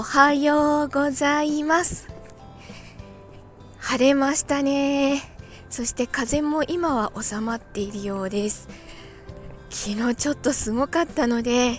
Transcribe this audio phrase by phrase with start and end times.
[0.00, 2.08] おはようございます。
[3.76, 5.20] 晴れましたね。
[5.68, 8.66] そして風も今は収まっているようです。
[9.68, 11.72] 昨日ちょっとすごかったので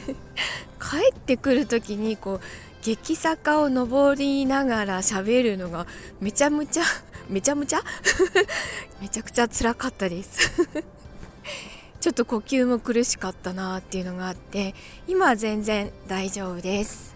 [0.80, 2.40] 帰ってくる時にこう
[2.82, 5.86] 激坂を登りながら喋るのが
[6.22, 6.84] めちゃむちゃ
[7.28, 7.82] めちゃむちゃ？
[9.02, 10.52] めちゃくちゃ辛かったです。
[12.00, 14.74] ちょっと呼吸も苦しかったなっていうのがあって
[15.08, 17.14] 今は全然大丈夫です。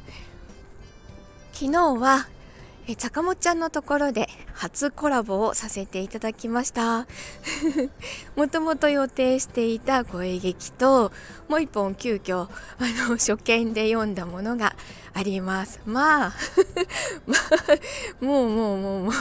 [1.53, 2.27] 昨日は
[2.89, 7.07] えちゃかもちゃんのところで初コラボをさせていただきました。
[8.37, 11.13] もともと予定していた声劇と
[11.49, 14.75] もう一本急遽あの初見で読んだものが
[15.15, 15.81] あります。
[15.85, 16.35] まあ
[17.27, 17.37] ま
[18.21, 19.13] あもうもうもうもう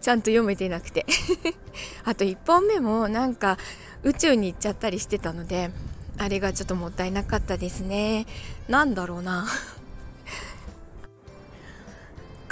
[0.00, 1.06] ちゃんと読めてなくて。
[2.04, 3.56] あと1本目もなんか
[4.02, 5.70] 宇宙に行っちゃったりしてたので
[6.18, 8.26] あれがちょっともったいなかったですね。
[8.68, 9.46] なんだろうな。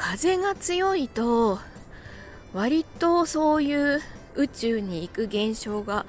[0.08, 1.58] 風が強いと
[2.54, 4.00] 割とそういう
[4.36, 6.06] 宇宙に行く現象が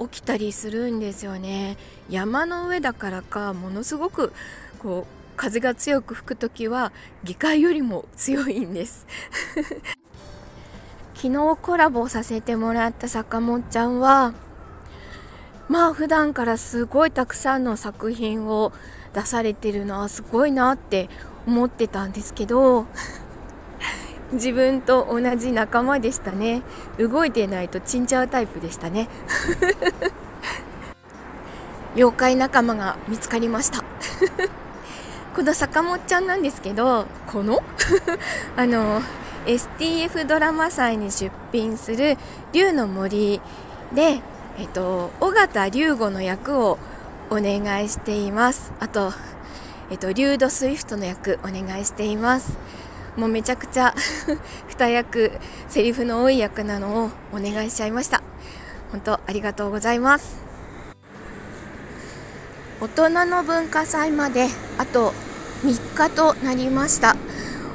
[0.00, 1.76] 起きたりするんですよね。
[2.08, 4.32] 山の上だからかものすごく
[4.78, 6.90] こう風が強く吹く時は
[7.22, 9.06] 議会よりも強いんです。
[11.14, 14.32] 昨日コラボさせてもらった坂本ちゃんは
[15.68, 18.72] まあ普段からすごいたくさんの作品を
[19.12, 21.10] 出されてるのはすごいなって
[21.46, 22.86] 思ってたんですけど
[24.34, 26.62] 自分と同じ仲間でしたね
[26.98, 29.08] 動いてないとチンジャータイプでしたね
[31.96, 33.82] 妖怪仲間が見つかりました
[35.34, 37.62] この坂本ちゃんなんですけどこの？
[38.56, 39.02] あの
[39.46, 42.16] STF ドラマ祭に出品する
[42.52, 43.40] 「竜の森」
[43.92, 44.20] で
[44.56, 46.78] えっと、尾形龍吾の役を
[47.28, 48.72] お願いしています。
[48.78, 49.12] あと、
[49.90, 52.56] えっと、リュード・スイフトの役お願いしています。
[53.16, 53.94] もうめちゃくちゃ
[54.68, 55.30] 二役、
[55.68, 58.22] セリフの多い役なのをお願いしちゃいました。
[58.90, 60.42] 本当ありがとうございます。
[62.80, 64.48] 大人の文化祭まで
[64.78, 65.14] あと
[65.62, 67.16] 3日となりました。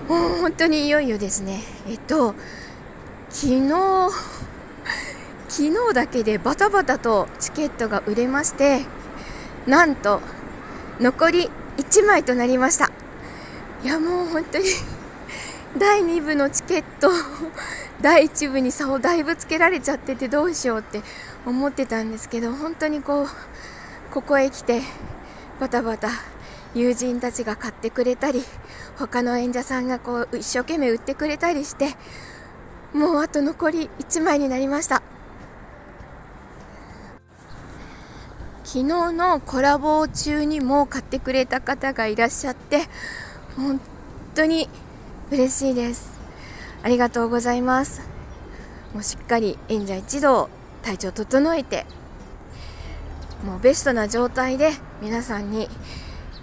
[0.07, 1.63] 本当にいよいよですね。
[1.88, 2.35] えっと、
[3.29, 3.69] 昨日、
[5.47, 8.85] 昨日だけでバタバタとチケットが売れまして
[9.66, 10.21] なんと
[11.00, 12.91] 残り1枚となりました
[13.83, 14.66] いやもう本当に
[15.78, 17.09] 第2部のチケット
[18.02, 21.03] 第1部に差をだいぶつけられちゃっててどうしようって
[21.46, 23.28] 思ってたんですけど本当にこう
[24.12, 24.81] ここへ来て
[25.59, 26.09] バタバタ
[26.74, 28.44] 友人たちが買ってくれたり
[28.97, 31.96] 他の演者さんがこう一生懸命売ってくれたりして
[32.94, 35.03] もうあと残り1枚になりました。
[38.63, 42.88] 昨日のコラボ中にも買ってくれた方がいらっしゃって
[43.57, 43.81] 本
[44.36, 44.69] 当に
[45.31, 46.19] 嬉しいです。
[46.81, 48.01] ありがとうございます。
[48.95, 50.50] もうしっかり演者一同
[50.81, 51.85] 体調整えて
[53.45, 54.72] もうベストな状態で
[55.03, 55.69] 皆さんに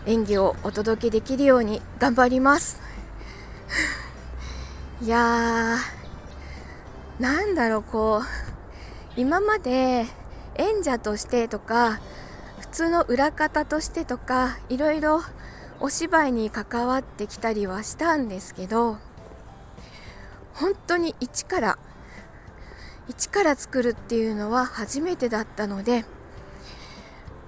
[0.07, 2.81] 演技をお届けできるように頑張ります。
[5.03, 10.07] いやーなんだろうこう今まで
[10.55, 11.99] 演者としてとか
[12.61, 15.23] 普通の裏方としてとかいろいろ
[15.81, 18.97] お芝居に関わってきたりはしたんですけど
[20.55, 21.79] 本当に一から
[23.09, 26.05] 一から作るっていうのは初めてだったので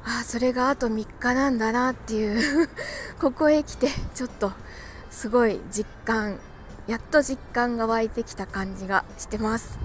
[0.05, 2.69] ああそれがあと3日なんだなっていう
[3.21, 4.53] ここへ来てちょっと
[5.11, 6.39] すごい実感
[6.87, 9.79] やっと実感が湧いてきた感じがしてます、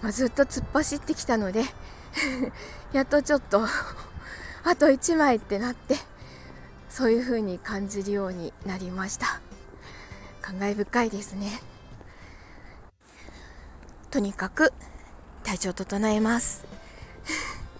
[0.00, 1.64] まあ、ずっと突っ走ってきたので
[2.92, 3.64] やっとちょっと
[4.64, 5.96] あと1枚ってなって
[6.90, 9.40] そういう風に感じるようになりました。
[10.42, 11.62] 感慨深いですね。
[14.10, 14.72] とにかく
[15.44, 16.66] 体調整えます。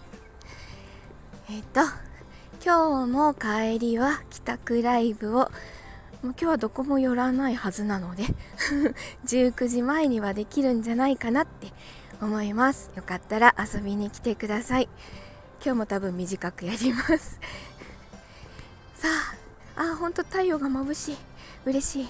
[1.51, 1.81] えっと
[2.63, 5.51] 今日も帰りは帰宅ライブをもう
[6.21, 8.23] 今日はどこも寄らないはずなので
[9.27, 11.73] 19時前にはできるんじゃないかなって
[12.21, 12.91] 思います。
[12.95, 14.87] よかったら遊びに来てください。
[15.63, 17.39] 今日も多分短くやります。
[19.01, 19.07] さ
[19.77, 21.17] ああ本当太陽が眩しい。
[21.65, 22.07] 嬉しい。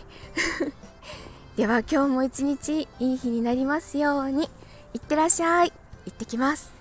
[1.55, 4.49] では今日も一日いい日になりますように。
[4.93, 5.71] いってらっしゃい。
[6.05, 6.80] 行ってきます。